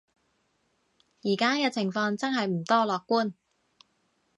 [1.21, 3.35] 而家嘅情況真係唔多樂觀